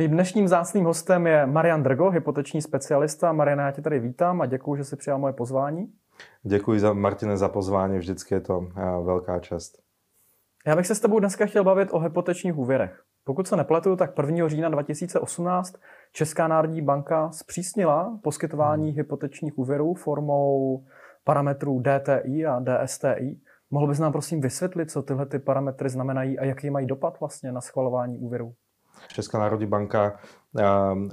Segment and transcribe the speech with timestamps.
[0.00, 3.32] Mým dnešním zácným hostem je Marian Drgo, hypoteční specialista.
[3.32, 5.92] Mariana, já tě tady vítám a děkuji, že jsi přijal moje pozvání.
[6.42, 9.78] Děkuji za, Martine za pozvání, vždycky je to eh, velká čest.
[10.66, 13.02] Já bych se s tebou dneska chtěl bavit o hypotečních úvěrech.
[13.24, 14.48] Pokud se nepletu, tak 1.
[14.48, 15.74] října 2018
[16.12, 18.96] Česká národní banka zpřísnila poskytování hmm.
[18.96, 20.84] hypotečních úvěrů formou
[21.24, 23.40] parametrů DTI a DSTI.
[23.70, 27.52] Mohl bys nám prosím vysvětlit, co tyhle ty parametry znamenají a jaký mají dopad vlastně
[27.52, 28.54] na schvalování úvěrů?
[29.08, 30.18] Česká národní banka
[30.52, 30.62] uh,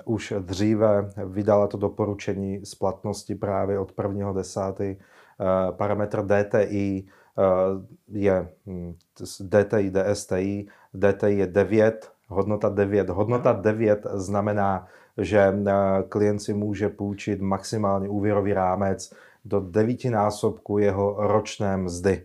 [0.05, 4.97] už dříve vydala to doporučení splatnosti právě od 1.10.
[5.39, 8.95] Uh, parametr DTI uh, je hm,
[9.41, 10.67] DTI, DSTI.
[10.93, 13.09] DTI je 9, hodnota 9.
[13.09, 15.69] Hodnota 9 znamená, že uh,
[16.09, 19.13] klient si může půjčit maximálně úvěrový rámec
[19.45, 22.23] do devítinásobku jeho ročné mzdy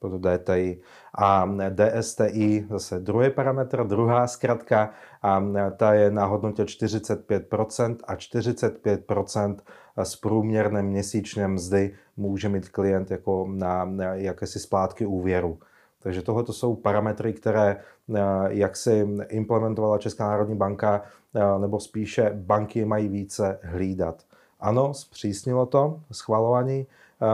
[0.00, 0.80] pro DTI.
[1.20, 4.90] A DSTI, zase druhý parametr, druhá zkratka,
[5.22, 5.42] a
[5.76, 9.56] ta je na hodnotě 45% a 45%
[10.02, 15.58] z průměrné měsíčné mzdy může mít klient jako na, jakési splátky úvěru.
[16.00, 17.76] Takže tohle jsou parametry, které
[18.48, 21.02] jak si implementovala Česká národní banka,
[21.58, 24.22] nebo spíše banky mají více hlídat.
[24.60, 26.86] Ano, zpřísnilo to schvalování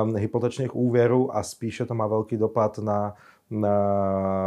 [0.02, 3.14] um, hypotečních úvěrů a spíše to má velký dopad na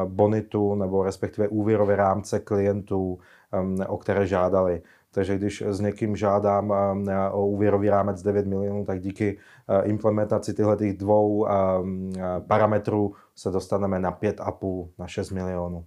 [0.06, 3.20] bonitu nebo respektive úvěrové rámce klientů,
[3.62, 4.82] um, o které žádali.
[5.12, 10.54] Takže když s někým žádám um, o úvěrový rámec 9 milionů, tak díky uh, implementaci
[10.54, 12.14] těchto dvou um,
[12.48, 15.86] parametrů se dostaneme na 5,5 na 6 milionů.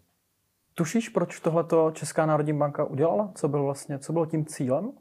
[0.75, 3.31] Tušíš, proč tohleto Česká národní banka udělala?
[3.35, 4.93] Co byl vlastně, co bylo tím cílem?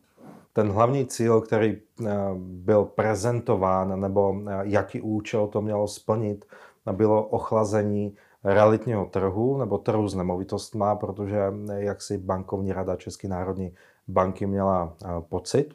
[0.54, 2.08] ten hlavní cíl, který eh,
[2.38, 6.46] byl prezentován, nebo jaký účel to mělo splnit,
[6.92, 13.28] bylo ochlazení realitního trhu nebo trhu s nemovitostmi, protože eh, jak si bankovní rada České
[13.28, 13.74] národní
[14.08, 14.94] banky měla
[15.30, 15.74] pocit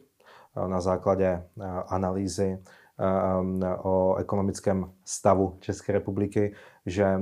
[0.66, 1.42] na základě
[1.88, 2.58] analýzy
[3.82, 6.54] o ekonomickém stavu České republiky,
[6.86, 7.20] že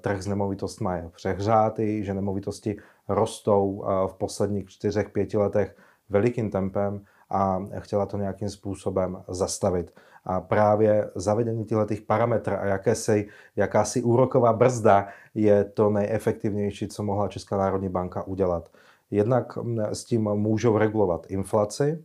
[0.00, 2.76] trh s nemovitostmi je přehřátý, že nemovitosti
[3.08, 5.76] rostou v posledních čtyřech, pěti letech
[6.08, 7.00] velikým tempem
[7.30, 9.94] a chtěla to nějakým způsobem zastavit.
[10.28, 17.28] A právě zavedení těchto parametrů a jakési, jakási úroková brzda je to nejefektivnější, co mohla
[17.28, 18.68] Česká národní banka udělat.
[19.10, 19.58] Jednak
[19.92, 22.04] s tím můžou regulovat inflaci,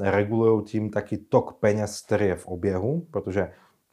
[0.00, 3.52] regulují tím taky tok peněz, který je v oběhu, protože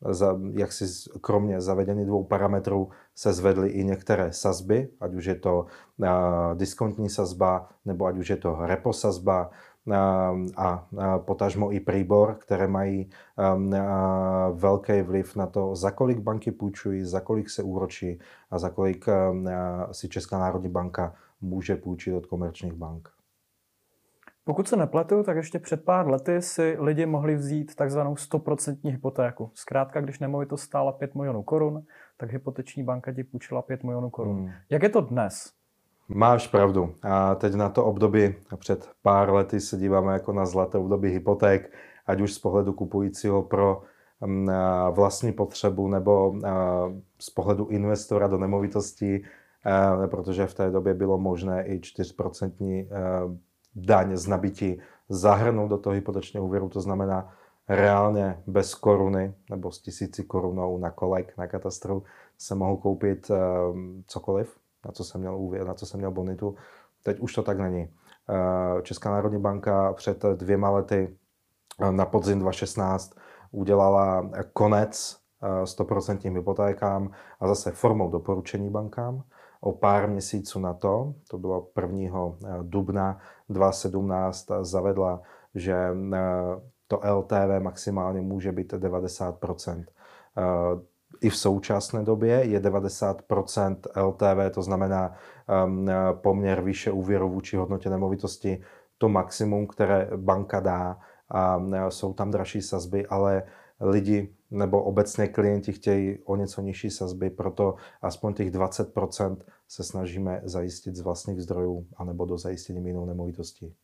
[0.10, 0.86] za, jak si
[1.22, 5.66] kromě zavedení dvou parametrů se zvedly i některé sazby, ať už je to
[5.98, 6.08] uh,
[6.54, 9.50] diskontní sazba, nebo ať už je to repo sazba
[9.96, 16.52] a uh, potažmo i príbor, které mají uh, velký vliv na to, za kolik banky
[16.52, 18.20] půjčují, za kolik se úročí
[18.52, 19.14] a za kolik uh,
[19.92, 23.10] si Česká národní banka může půjčit od komerčních bank.
[24.48, 29.52] Pokud se nepletu, tak ještě před pár lety si lidi mohli vzít takzvanou 100% hypotéku.
[29.54, 31.84] Zkrátka, když nemovitost stála 5 milionů korun,
[32.18, 34.38] tak hypoteční banka ti půjčila 5 milionů korun.
[34.38, 34.52] Hmm.
[34.70, 35.52] Jak je to dnes?
[36.10, 36.96] Máš pravdu.
[37.04, 41.72] A teď na to období před pár lety se díváme jako na zlaté období hypoték,
[42.06, 43.82] ať už z pohledu kupujícího pro
[44.26, 44.50] mm,
[44.92, 46.36] vlastní potřebu nebo
[47.20, 49.24] z pohledu investora do nemovitostí,
[50.10, 52.88] protože v té době bylo možné i 4%
[53.76, 57.34] daň z nabití zahrnout do toho hypotečního úvěru, to znamená
[57.70, 62.04] reálně bez koruny nebo s tisíci korunou na kolek, na katastru
[62.38, 63.32] se mohu koupit
[64.08, 64.58] cokoliv,
[64.88, 66.56] na co jsem měl úvěr, na co jsem měl bonitu.
[67.04, 67.90] Teď už to tak není.
[68.30, 71.18] Eh, Česká národní banka před dvěma lety
[71.82, 73.14] eh, na podzim 2016
[73.52, 75.18] udělala konec
[75.64, 79.24] 100% eh, hypotékám a zase formou doporučení bankám
[79.62, 82.36] o pár měsíců na to, to bylo 1.
[82.62, 83.18] dubna
[83.50, 85.22] 2017, zavedla,
[85.56, 85.76] že
[86.14, 86.18] eh,
[86.88, 89.86] to LTV maximálně může být 90%.
[91.22, 95.14] I v současné době je 90% LTV, to znamená
[95.48, 98.62] ehm, poměr výše úvěru vůči hodnotě nemovitosti,
[98.98, 100.98] to maximum, které banka dá
[101.30, 103.44] a eh, jsou tam dražší sazby, ale
[103.80, 109.38] lidi nebo obecně klienti chtějí o něco nižší sazby, proto aspoň těch 20%
[109.68, 113.76] se snažíme zajistit z vlastních zdrojů anebo do zajištění jinou nemovitostí.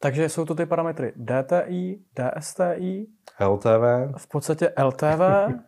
[0.00, 3.06] Takže jsou to ty parametry DTI, DSTI,
[3.40, 4.12] LTV.
[4.16, 5.20] V podstatě LTV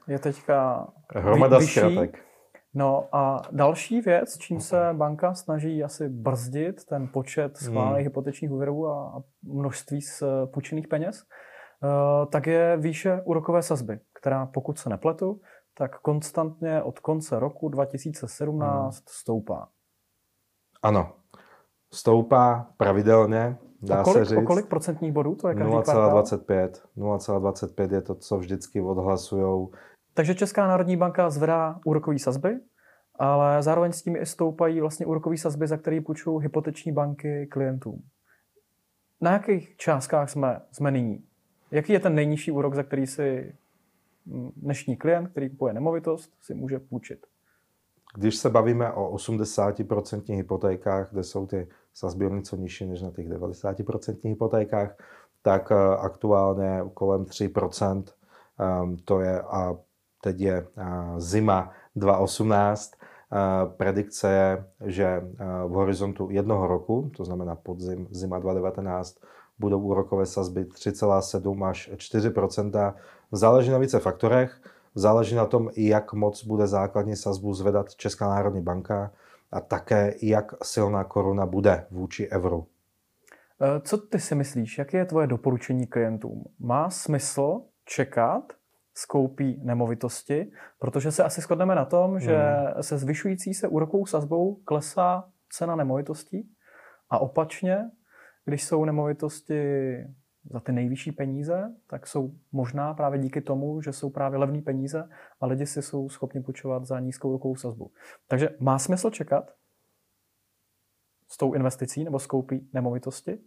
[0.08, 1.80] je teďka Hromada vyšší.
[1.80, 2.25] zkratek.
[2.75, 8.10] No a další věc, čím se banka snaží asi brzdit ten počet schválených hmm.
[8.10, 10.22] hypotečních úvěrů a množství z
[10.52, 11.25] půjčených peněz,
[11.84, 15.40] Eh, tak je výše úrokové sazby, která pokud se nepletu,
[15.75, 19.02] tak konstantně od konce roku 2017 hmm.
[19.08, 19.69] stoupá.
[20.82, 21.12] Ano.
[21.92, 24.38] stoupá pravidelně, dá o kolik, se říct.
[24.38, 26.70] O kolik procentních bodů to je každý 0,25.
[26.96, 29.69] 0,25 je to, co vždycky odhlasují.
[30.14, 32.60] Takže Česká národní banka zvedá úrokové sazby,
[33.14, 38.02] ale zároveň s tím i stoupají vlastně úrokové sazby, za které půjčují hypoteční banky klientům.
[39.20, 41.25] Na jakých částkách jsme, jsme nyní?
[41.70, 43.54] Jaký je ten nejnižší úrok, za který si
[44.56, 47.26] dnešní klient, který kupuje nemovitost, si může půjčit?
[48.16, 53.10] Když se bavíme o 80% hypotékách, kde jsou ty sazby o něco nižší než na
[53.10, 54.96] těch 90% hypotékách,
[55.43, 58.05] tak eh, aktuálně kolem 3%.
[58.58, 59.76] Ehm, to je a
[60.22, 60.84] teď je eh,
[61.16, 62.93] zima 2018.
[62.93, 63.37] Eh,
[63.76, 65.22] predikce je, že
[65.66, 69.16] v horizontu jednoho roku, to znamená podzim, zima 2019,
[69.58, 72.94] budou úrokové sazby 3,7 až 4%
[73.32, 74.61] Záleží na více faktorech.
[74.98, 79.12] Záleží na tom, jak moc bude základní sazbu zvedat Česká národní banka
[79.52, 82.66] a také, jak silná koruna bude vůči euru.
[83.60, 86.44] Eh, co ty si myslíš, jaké je tvoje doporučení klientům?
[86.58, 88.52] Má smysl čekat,
[88.94, 92.82] skoupí nemovitosti, protože se asi shodneme na tom, že hmm.
[92.82, 96.48] se zvyšující se úrokovou sazbou klesá cena nemovitostí
[97.10, 97.90] a opačně,
[98.44, 99.62] když jsou nemovitosti
[100.50, 105.08] za ty nejvyšší peníze, tak jsou možná právě díky tomu, že jsou právě levné peníze
[105.40, 107.92] a lidi si jsou schopni půjčovat za nízkou rokovou sazbu.
[108.26, 109.54] Takže má smysl čekat
[111.28, 113.38] s tou investicí nebo skoupí nemovitosti,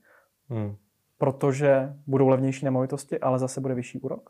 [0.49, 0.75] hmm.
[1.17, 4.29] protože budou levnější nemovitosti, ale zase bude vyšší úrok?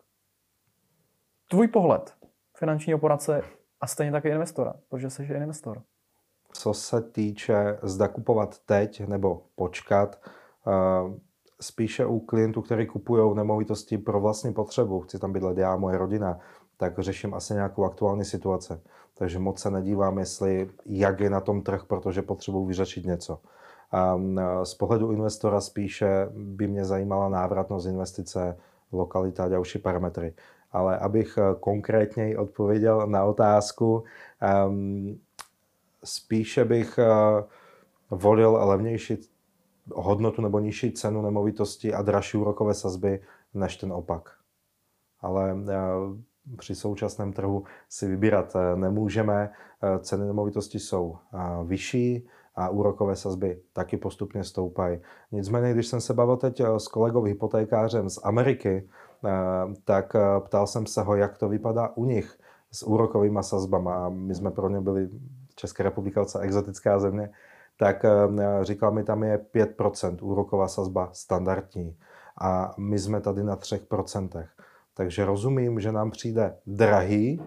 [1.48, 2.18] Tvůj pohled
[2.58, 3.42] finanční poradce
[3.82, 5.82] a stejně také investora, protože jsi investor.
[6.54, 10.22] Co se týče zda kupovat teď nebo počkat,
[10.66, 11.18] uh
[11.62, 16.40] spíše u klientů, kteří kupují nemovitosti pro vlastní potřebu, chci tam bydlet já, moje rodina,
[16.78, 18.74] tak řeším asi nějakou aktuální situaci.
[19.14, 23.40] Takže moc se nedívám, jestli jak je na tom trh, protože potřebuji vyřešit něco.
[23.92, 24.20] A
[24.64, 28.58] z pohledu investora spíše by mě zajímala návratnost investice,
[28.92, 30.34] lokalita a další parametry.
[30.72, 34.04] Ale abych eh, konkrétněji odpověděl na otázku,
[34.68, 35.20] um,
[36.04, 39.18] spíše bych uh, volil levnější
[39.94, 43.22] hodnotu nebo nižší cenu nemovitosti a dražší úrokové sazby
[43.54, 44.30] než ten opak.
[45.22, 45.76] Ale eh,
[46.58, 49.52] při současném trhu si vybírat eh, nemůžeme.
[49.84, 51.18] Eh, ceny nemovitosti jsou
[51.66, 55.00] vyšší a úrokové sazby taky postupně stoupají.
[55.32, 58.90] Nicméně, když jsem se bavil teď s kolegou hypotékářem z Ameriky,
[59.86, 62.40] tak ptal jsem se ho, jak to vypadá u nich
[62.72, 64.10] s úrokovými sazbama.
[64.10, 65.10] My jsme pro ně byli
[65.56, 67.30] Česká republika docela exotická země,
[67.82, 68.10] tak eh,
[68.62, 71.98] říkal mi, tam je 5% úroková sazba standardní
[72.42, 74.48] a my jsme tady na 3%.
[74.94, 77.42] Takže rozumím, že nám přijde drahý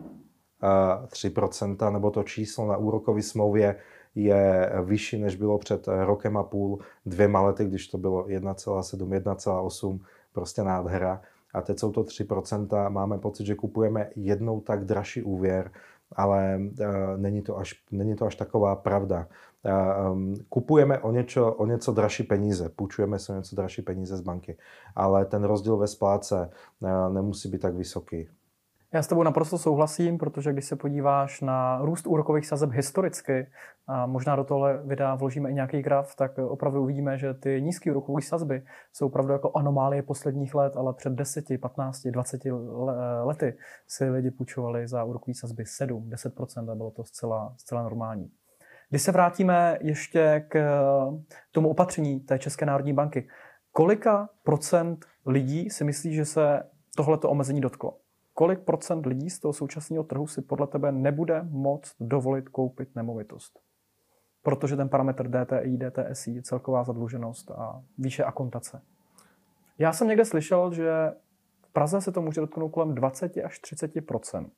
[1.07, 3.77] 3%, eh, nebo to číslo na úrokové smlouvě
[4.15, 10.01] je vyšší, než bylo před rokem a půl, dvěma lety, když to bylo 1,7, 1,8,
[10.33, 11.23] prostě nádhera.
[11.55, 15.71] A teď jsou to 3%, máme pocit, že kupujeme jednou tak dražší úvěr,
[16.17, 19.27] ale uh, není, to až, není to až taková pravda.
[19.65, 24.21] Uh, kupujeme o, něco, o něco dražší peníze, půjčujeme si o něco dražší peníze z
[24.21, 24.57] banky,
[24.97, 26.51] ale ten rozdíl ve spláce
[26.81, 28.29] uh, nemusí být tak vysoký.
[28.95, 33.47] Já s tebou naprosto souhlasím, protože když se podíváš na růst úrokových sazeb historicky,
[33.87, 37.91] a možná do tohle videa vložíme i nějaký graf, tak opravdu uvidíme, že ty nízké
[37.91, 42.41] úrokové sazby jsou opravdu jako anomálie posledních let, ale před 10, 15, 20
[43.23, 43.57] lety
[43.87, 48.31] si lidi půjčovali za úrokové sazby 7, 10% a bylo to zcela, zcela normální.
[48.91, 50.59] Když se vrátíme ještě k
[51.53, 53.29] tomu opatření té České národní banky,
[53.73, 56.63] kolika procent lidí si myslí, že se
[56.97, 57.95] tohleto omezení dotklo?
[58.35, 63.61] kolik procent lidí z toho současného trhu si podle tebe nebude moct dovolit koupit nemovitost?
[64.43, 68.83] Protože ten parametr DTI, DTSI, celková zadluženost a výše akontace.
[69.79, 71.13] Já jsem někde slyšel, že
[71.63, 74.51] v Praze se to může dotknout kolem 20 až 30%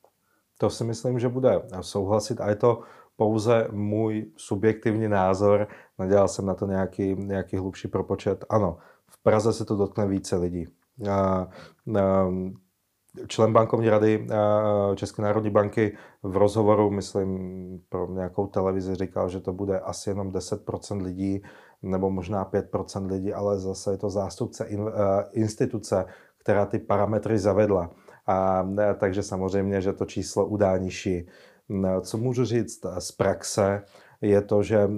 [0.57, 2.83] To si myslím, že bude souhlasit a je to
[3.17, 5.67] pouze můj subjektivní názor.
[5.99, 8.45] Nedělal jsem na to nějaký, nějaký hlubší propočet.
[8.49, 10.67] Ano, v Praze se to dotkne více lidí.
[11.11, 11.47] A, a,
[13.27, 14.27] člen bankovní rady
[14.95, 20.31] České národní banky v rozhovoru, myslím, pro nějakou televizi říkal, že to bude asi jenom
[20.31, 21.41] 10% lidí,
[21.81, 24.79] nebo možná 5% lidí, ale zase je to zástupce eh,
[25.31, 26.05] instituce,
[26.37, 27.89] která ty parametry zavedla.
[28.27, 28.67] A,
[28.99, 31.27] takže samozřejmě, že to číslo udá nižší.
[32.01, 33.83] Co můžu říct z praxe,
[34.21, 34.89] je to, že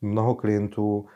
[0.00, 1.06] mnoho klientů,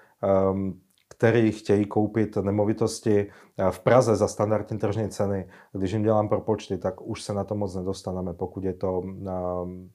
[1.08, 3.30] který chtějí koupit nemovitosti
[3.70, 5.48] v Praze za standardní tržní ceny.
[5.72, 9.02] Když jim dělám propočty, tak už se na to moc nedostaneme, pokud je to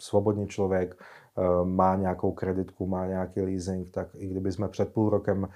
[0.02, 1.04] svobodný člověk,
[1.64, 5.48] má nějakou kreditku, má nějaký leasing, tak i kdyby jsme před půl rokem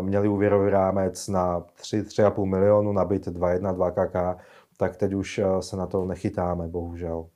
[0.00, 4.40] měli úvěrový rámec na 3-3,5 milionu na byt 2,1, 2 KK,
[4.76, 7.26] tak teď už se na to nechytáme, bohužel.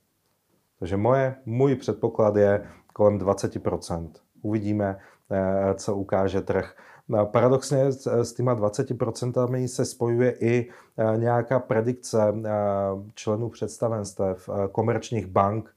[0.78, 4.10] Takže moje, můj předpoklad je kolem 20%.
[4.42, 4.98] Uvidíme,
[5.30, 6.74] eh, co ukáže trh.
[7.08, 12.50] No, paradoxně s těma 20% se spojuje i eh, nějaká predikce eh,
[13.14, 15.74] členů představenstev komerčních bank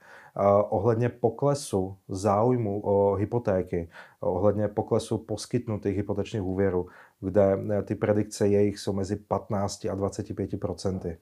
[0.70, 3.89] ohledně poklesu záujmu o hypotéky,
[4.20, 6.88] ohledně poklesu poskytnutých hypotečních úvěrů,
[7.20, 11.15] kde ty predikce jejich jsou mezi 15 a 25%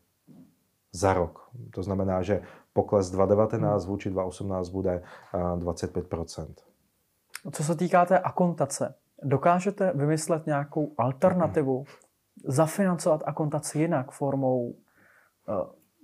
[0.91, 1.49] za rok.
[1.71, 2.41] To znamená, že
[2.73, 3.91] pokles 2019 hmm.
[3.91, 5.01] vůči 2018 bude
[5.33, 6.53] 25%
[7.51, 11.85] Co se týká té akontace, dokážete vymyslet nějakou alternativu, hmm.
[12.43, 14.75] zafinancovat akontaci jinak formou uh,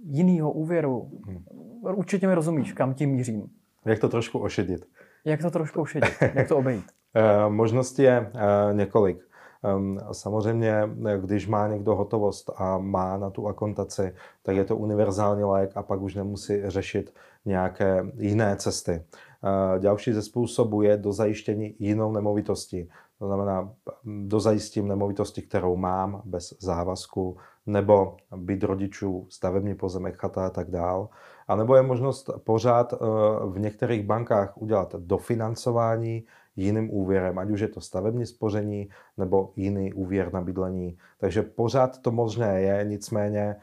[0.03, 1.11] jiného úvěru?
[1.25, 1.45] Hmm.
[1.81, 3.49] Určitě mi rozumíš, kam tím mířím.
[3.85, 4.85] Jak to trošku ošedit?
[5.25, 6.13] Jak to trošku ošedit?
[6.33, 6.85] Jak to obejít?
[7.17, 9.17] Eh, možností je eh, několik.
[9.65, 10.89] Ehm, samozřejmě,
[11.21, 15.83] když má někdo hotovost a má na tu akontaci, tak je to univerzální lék a
[15.83, 17.13] pak už nemusí řešit
[17.45, 18.91] nějaké jiné cesty.
[18.91, 22.87] Ehm, další ze způsobů je do zajištění jinou nemovitosti.
[23.19, 30.49] To znamená, dozajistím nemovitosti, kterou mám bez závazku, nebo byt rodičů, stavební pozemek, chata a
[30.49, 31.09] tak dál.
[31.47, 32.97] A nebo je možnost pořád eh,
[33.45, 36.23] v některých bankách udělat dofinancování
[36.55, 40.97] jiným úvěrem, ať už je to stavební spoření nebo jiný úvěr na bydlení.
[41.17, 43.55] Takže pořád to možné je, nicméně...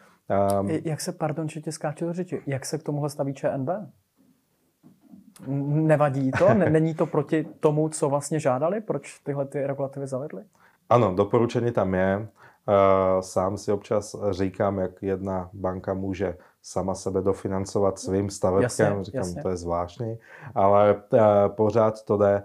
[0.60, 3.68] Um, jak se, pardon, že tě skáču do řeči, jak se k tomuhle staví ČNB?
[5.66, 6.54] Nevadí to?
[6.54, 8.80] Není to proti tomu, co vlastně žádali?
[8.80, 10.42] Proč tyhle ty regulativy zavedly?
[10.88, 12.28] Ano, doporučení tam je.
[13.20, 18.86] Sám si občas říkám, jak jedna banka může sama sebe dofinancovat svým stavebkem.
[18.86, 19.42] Jasně, Říkám, jasně.
[19.42, 20.18] to je zvláštní,
[20.54, 21.02] ale
[21.48, 22.42] pořád to jde.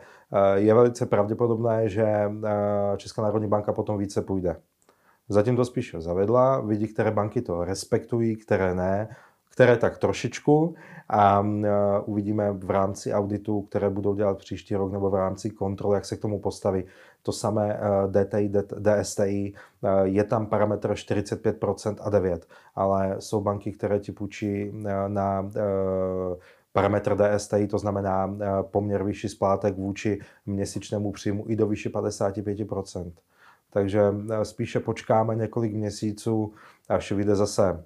[0.55, 2.31] Je velice pravděpodobné, že
[2.97, 4.55] Česká národní banka potom více půjde.
[5.29, 9.15] Zatím to spíše zavedla, vidí, které banky to respektují, které ne,
[9.57, 10.75] které tak trošičku
[11.09, 11.45] a
[12.05, 16.17] uvidíme v rámci auditu, které budou dělat příští rok nebo v rámci kontrol, jak se
[16.17, 16.83] k tomu postaví.
[17.23, 19.53] To samé DTI, DSTI,
[20.03, 24.71] je tam parametr 45% a 9, ale jsou banky, které ti půjčí
[25.07, 25.49] na
[26.73, 33.11] parametr DSTI, to znamená poměr vyšší splátek vůči měsíčnému příjmu i do vyšší 55%.
[33.69, 34.01] Takže
[34.43, 36.53] spíše počkáme několik měsíců,
[36.89, 37.83] až vyjde zase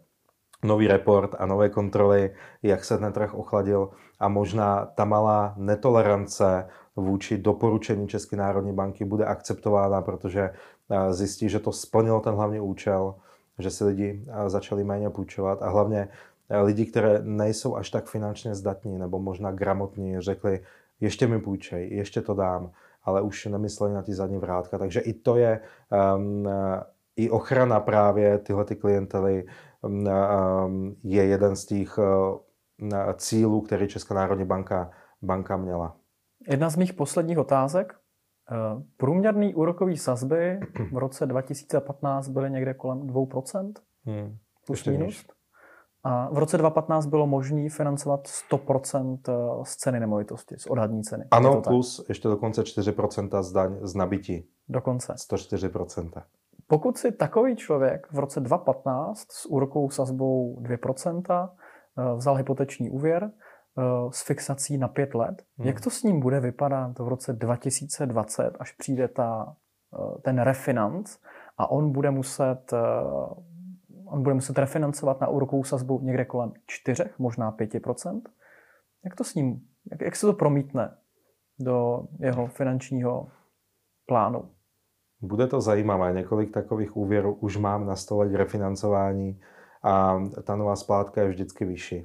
[0.64, 2.32] nový report a nové kontroly,
[2.64, 3.90] jak se ten trh ochladil
[4.20, 10.42] a možná ta malá netolerance vůči doporučení České národní banky bude akceptována, protože
[10.90, 13.16] eh, zjistí, že to splnilo ten hlavní účel,
[13.60, 16.08] že si lidi eh, začali méně půjčovat a hlavně
[16.50, 20.60] eh, lidi, které nejsou až tak finančně zdatní nebo možná gramotní, řekli,
[21.00, 22.72] ještě mi půjčej, ještě to dám,
[23.04, 24.78] ale už nemysleli na ty zadní vrátka.
[24.78, 25.60] Takže i to je
[26.16, 26.48] um,
[27.16, 29.46] i ochrana právě tyhle ty klientely
[31.04, 32.00] je jeden z těch
[33.16, 35.96] cílů, který Česká národní banka, banka měla.
[36.50, 37.94] Jedna z mých posledních otázek.
[38.52, 38.56] E,
[38.98, 40.60] průměrný úrokový sazby
[40.92, 43.74] v roce 2015 byly někde kolem 2%,
[44.06, 44.38] hmm.
[44.66, 45.26] plus minus.
[46.04, 51.26] A v roce 2015 bylo možné financovat 100% e, z ceny nemovitosti, z odhadní ceny.
[51.32, 52.10] Ano, plus tak?
[52.10, 54.48] ještě dokonce 4% z, daň, z nabití.
[54.70, 55.14] Dokonce.
[55.14, 56.24] 104%.
[56.72, 61.50] Pokud si takový člověk v roce 2015 s úrokovou sazbou 2%
[62.00, 65.68] eh, vzal hypoteční úvěr eh, s fixací na 5 let, hmm.
[65.68, 69.56] jak to s ním bude vypadat v roce 2020, až přijde ta,
[69.94, 71.18] eh, ten refinanc
[71.58, 72.74] a on bude muset
[74.06, 78.22] on bude muset refinancovat na úrokovou sazbu někde kolem 4, možná 5%.
[79.06, 79.62] Jak to s ním,
[79.92, 80.98] jak, jak se to promítne
[81.60, 83.28] do jeho finančního
[84.06, 84.50] plánu?
[85.22, 89.40] Bude to zajímavé, několik takových úvěrů už mám na stole k refinancování
[89.84, 92.04] a ta nová splátka je vždycky vyšší.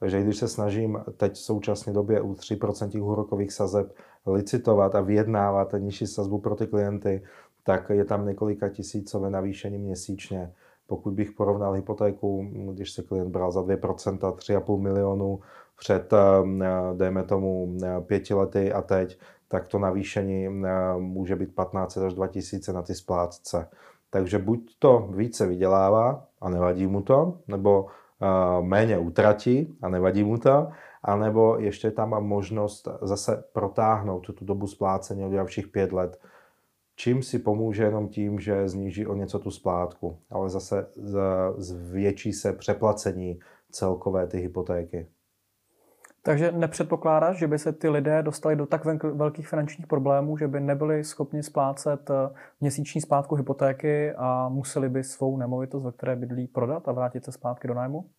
[0.00, 3.92] Takže když se snažím teď v současné době u 3% úrokových sazeb
[4.26, 7.22] licitovat a vyjednávat nižší sazbu pro ty klienty,
[7.64, 10.52] tak je tam několika tisícové navýšení měsíčně.
[10.86, 15.40] Pokud bych porovnal hypotéku, když se klient bral za 2%, 3,5 milionů
[15.78, 16.14] před,
[16.96, 19.18] dejme tomu, pěti lety a teď,
[19.52, 23.68] tak to navýšení eh, může být 15 až 2000 na ty splátce.
[24.10, 28.26] Takže buď to více vydělává a nevadí mu to, nebo eh,
[28.62, 30.68] méně utratí a nevadí mu to,
[31.02, 36.20] anebo ještě tam má možnost zase protáhnout tu dobu splácení o dalších pět let.
[36.96, 40.86] čím si pomůže jenom tím, že zníží o něco tu splátku, ale zase
[41.56, 43.40] zvětší se přeplacení
[43.70, 45.06] celkové ty hypotéky.
[46.24, 50.60] Takže nepředpokládáš, že by se ty lidé dostali do tak velkých finančních problémů, že by
[50.60, 56.46] nebyli schopni splácet eh, měsíční splátku hypotéky a museli by svou nemovitost, ve které bydlí,
[56.46, 58.10] prodat a vrátit se zpátky do nájmu?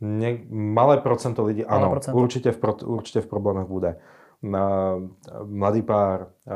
[0.00, 2.18] Ně, malé procento lidí, malé ano, procento.
[2.18, 4.00] Určitě, v, určitě v problémech bude.
[4.42, 4.96] Na,
[5.44, 6.52] mladý pár, eh,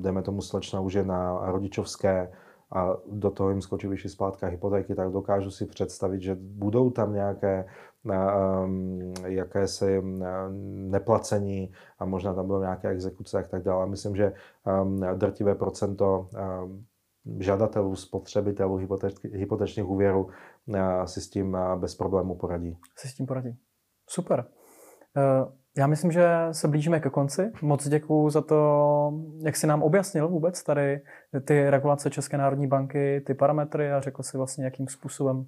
[0.00, 2.32] dejme tomu slečna už je na rodičovské,
[2.72, 7.14] a do toho jim skočí vyšší splátka hypotéky, tak dokážu si představit, že budou tam
[7.14, 7.66] nějaké
[8.04, 10.22] um, jakési um,
[10.90, 13.86] neplacení a možná tam budou nějaké exekuce a tak dále.
[13.86, 14.32] Myslím, že
[14.82, 16.28] um, drtivé procento
[17.38, 18.80] žadatelů, spotřebitelů
[19.32, 22.78] hypotečních úvěrů uh, si s tím uh, bez problému poradí.
[22.96, 23.58] Si s tím poradí.
[24.08, 24.44] Super.
[25.16, 27.52] Uh, já myslím, že se blížíme ke konci.
[27.62, 29.12] Moc děkuji za to,
[29.44, 31.00] jak si nám objasnil vůbec tady
[31.44, 35.46] ty regulace České národní banky, ty parametry a řekl si vlastně, jakým způsobem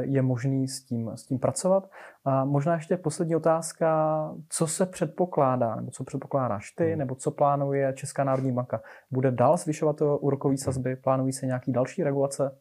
[0.00, 1.90] je, možný s tím, s tím pracovat.
[2.24, 6.98] A možná ještě poslední otázka, co se předpokládá, nebo co předpokládáš ty, hmm.
[6.98, 8.82] nebo co plánuje Česká národní banka?
[9.10, 10.96] Bude dál zvyšovat úrokové sazby?
[10.96, 12.58] Plánují se nějaký další regulace?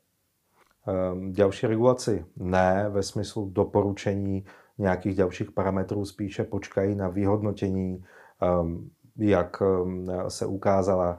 [1.13, 4.45] Um, další regulaci ne, ve smyslu doporučení
[4.77, 8.03] nějakých dalších parametrů, spíše počkají na vyhodnotění,
[8.61, 11.17] um, jak um, se ukázala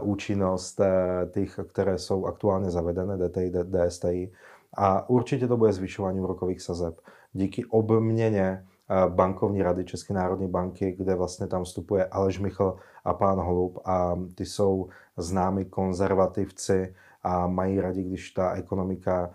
[0.00, 0.86] uh, účinnost uh,
[1.30, 4.32] těch, které jsou aktuálně zavedené, DTI, DSTI.
[4.76, 7.00] A určitě to bude zvyšování úrokových sazeb.
[7.32, 13.14] Díky obměně uh, bankovní rady České národní banky, kde vlastně tam vstupuje Aleš Michl a
[13.14, 16.94] pán Holub a ty jsou známí konzervativci
[17.26, 19.30] a mají rádi, když ta ekonomika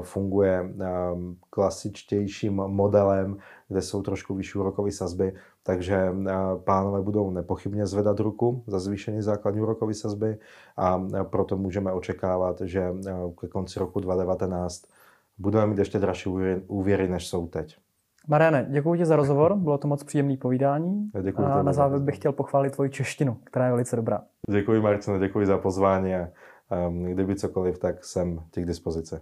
[0.00, 0.74] funguje
[1.50, 3.36] klasičtějším modelem,
[3.68, 6.12] kde jsou trošku vyšší úrokové sazby, takže
[6.64, 10.38] pánové budou nepochybně zvedat ruku za zvýšení základní úrokové sazby
[10.76, 12.92] a proto můžeme očekávat, že
[13.40, 14.82] ke konci roku 2019
[15.38, 16.28] budeme mít ještě dražší
[16.66, 17.76] úvěry, než jsou teď.
[18.28, 21.10] Mariane, děkuji ti za rozhovor, bylo to moc příjemné povídání.
[21.22, 24.22] Děkuji a na závěr bych chtěl pochválit tvoji češtinu, která je velice dobrá.
[24.50, 26.14] Děkuji Marcino, děkuji za pozvání
[27.12, 29.20] kdyby cokoliv, tak jsem ti k dispozici.